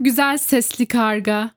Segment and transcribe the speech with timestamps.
[0.00, 1.50] Güzel sesli karga.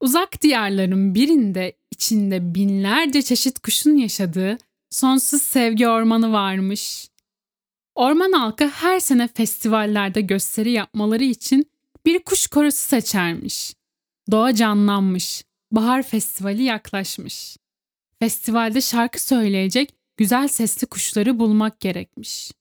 [0.00, 4.58] Uzak diyarların birinde içinde binlerce çeşit kuşun yaşadığı
[4.90, 7.08] sonsuz sevgi ormanı varmış.
[7.94, 11.70] Orman halkı her sene festivallerde gösteri yapmaları için
[12.06, 13.74] bir kuş korosu seçermiş.
[14.30, 15.44] Doğa canlanmış.
[15.72, 17.56] Bahar festivali yaklaşmış.
[18.18, 22.52] Festivalde şarkı söyleyecek güzel sesli kuşları bulmak gerekmiş.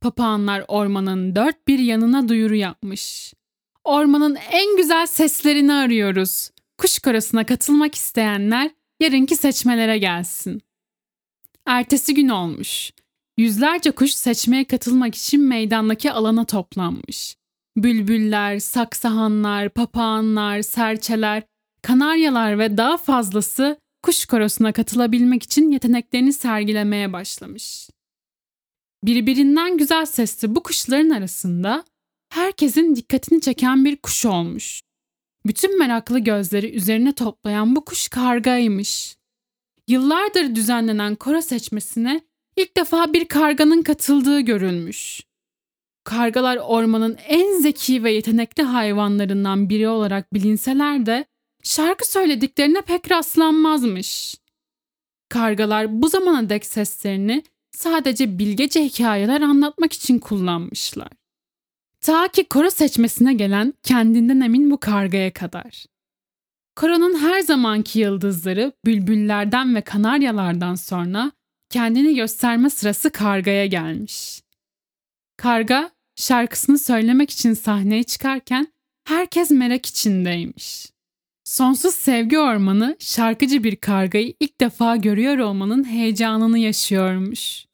[0.00, 3.34] Papağanlar ormanın dört bir yanına duyuru yapmış.
[3.84, 6.50] Ormanın en güzel seslerini arıyoruz.
[6.78, 8.70] Kuş korosuna katılmak isteyenler
[9.00, 10.62] yarınki seçmelere gelsin.
[11.66, 12.90] Ertesi gün olmuş.
[13.38, 17.36] Yüzlerce kuş seçmeye katılmak için meydandaki alana toplanmış.
[17.76, 21.42] Bülbüller, saksahanlar, papağanlar, serçeler,
[21.82, 27.90] kanaryalar ve daha fazlası kuş korosuna katılabilmek için yeteneklerini sergilemeye başlamış.
[29.04, 31.84] Birbirinden güzel sesli bu kuşların arasında
[32.30, 34.82] herkesin dikkatini çeken bir kuş olmuş.
[35.46, 39.16] Bütün meraklı gözleri üzerine toplayan bu kuş kargaymış.
[39.88, 42.20] Yıllardır düzenlenen koro seçmesine
[42.56, 45.20] ilk defa bir karganın katıldığı görülmüş.
[46.04, 51.24] Kargalar ormanın en zeki ve yetenekli hayvanlarından biri olarak bilinseler de
[51.62, 54.36] şarkı söylediklerine pek rastlanmazmış.
[55.28, 61.19] Kargalar bu zamana dek seslerini sadece bilgece hikayeler anlatmak için kullanmışlar.
[62.00, 65.84] Ta ki koro seçmesine gelen kendinden emin bu kargaya kadar.
[66.76, 71.32] Koronun her zamanki yıldızları bülbüllerden ve kanaryalardan sonra
[71.70, 74.42] kendini gösterme sırası kargaya gelmiş.
[75.36, 78.72] Karga şarkısını söylemek için sahneye çıkarken
[79.04, 80.86] herkes merak içindeymiş.
[81.44, 87.69] Sonsuz Sevgi Ormanı şarkıcı bir kargayı ilk defa görüyor olmanın heyecanını yaşıyormuş.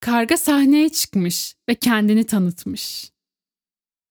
[0.00, 3.10] Karga sahneye çıkmış ve kendini tanıtmış.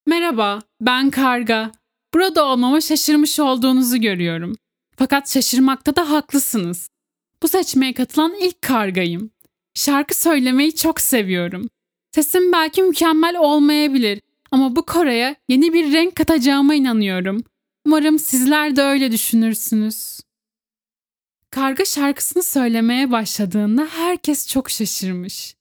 [0.06, 1.72] Merhaba, ben Karga.
[2.14, 4.56] Burada olmama şaşırmış olduğunuzu görüyorum.
[4.96, 6.90] Fakat şaşırmakta da haklısınız.
[7.44, 9.32] Bu seçmeye katılan ilk kargayım.
[9.74, 11.70] Şarkı söylemeyi çok seviyorum.
[12.12, 17.44] Sesim belki mükemmel olmayabilir ama bu Kore'ye yeni bir renk katacağıma inanıyorum.
[17.86, 20.20] Umarım sizler de öyle düşünürsünüz.
[21.52, 25.56] Karga şarkısını söylemeye başladığında herkes çok şaşırmış.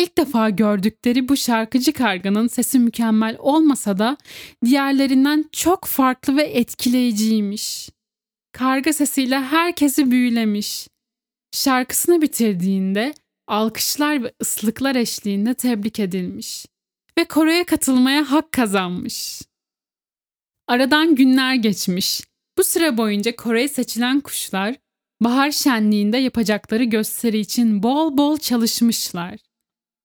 [0.00, 4.16] İlk defa gördükleri bu şarkıcı karganın sesi mükemmel olmasa da
[4.64, 7.90] diğerlerinden çok farklı ve etkileyiciymiş.
[8.52, 10.88] Karga sesiyle herkesi büyülemiş.
[11.52, 13.14] Şarkısını bitirdiğinde
[13.48, 16.66] alkışlar ve ıslıklar eşliğinde tebrik edilmiş
[17.18, 19.42] ve koroya katılmaya hak kazanmış.
[20.68, 22.20] Aradan günler geçmiş.
[22.58, 24.76] Bu süre boyunca Kore'ye seçilen kuşlar
[25.20, 29.49] bahar şenliğinde yapacakları gösteri için bol bol çalışmışlar.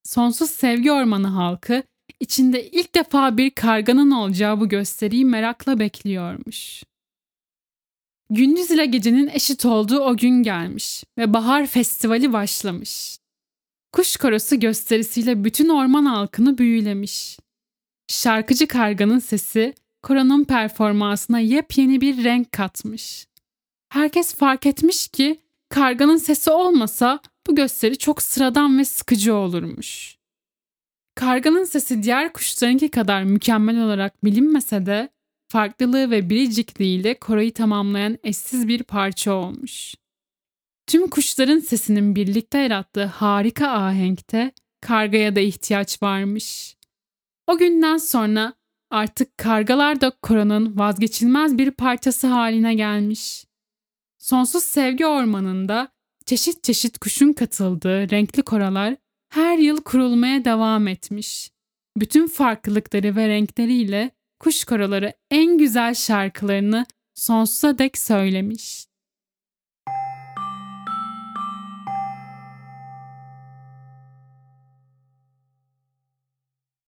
[0.05, 1.83] Sonsuz Sevgi Ormanı halkı
[2.19, 6.83] içinde ilk defa bir karganın olacağı bu gösteriyi merakla bekliyormuş.
[8.29, 13.17] Gündüz ile gecenin eşit olduğu o gün gelmiş ve bahar festivali başlamış.
[13.91, 17.37] Kuş korosu gösterisiyle bütün orman halkını büyülemiş.
[18.07, 19.73] Şarkıcı karganın sesi
[20.03, 23.27] koronun performansına yepyeni bir renk katmış.
[23.89, 25.39] Herkes fark etmiş ki
[25.69, 30.17] karganın sesi olmasa bu gösteri çok sıradan ve sıkıcı olurmuş.
[31.15, 35.09] Karganın sesi diğer kuşlarınki kadar mükemmel olarak bilinmese de
[35.47, 39.95] farklılığı ve biricikliğiyle koroyu tamamlayan eşsiz bir parça olmuş.
[40.87, 44.51] Tüm kuşların sesinin birlikte yarattığı harika ahenkte
[44.81, 46.75] kargaya da ihtiyaç varmış.
[47.47, 48.53] O günden sonra
[48.89, 53.45] artık kargalar da koronun vazgeçilmez bir parçası haline gelmiş.
[54.17, 55.94] Sonsuz Sevgi Ormanı'nda
[56.25, 58.95] çeşit çeşit kuşun katıldığı renkli koralar
[59.29, 61.51] her yıl kurulmaya devam etmiş.
[61.97, 68.87] Bütün farklılıkları ve renkleriyle kuş koraları en güzel şarkılarını sonsuza dek söylemiş.